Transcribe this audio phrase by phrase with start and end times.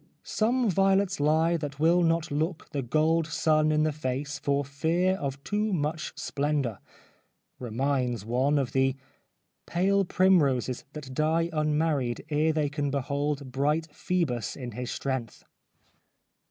[0.23, 5.13] 'Some violets lie That will not look the gold sun in the face For fear
[5.17, 6.79] of too much splendour
[7.59, 8.95] '—reminds one of the'
[9.67, 15.43] Pale primroses That die unmarried ere they can behold Bright Phoebus in his strength.'